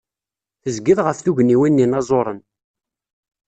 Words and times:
Tezgiḍ 0.63 0.99
ɣef 1.03 1.17
tugniwin 1.19 1.75
n 1.75 1.81
yinaẓuren. 1.81 2.39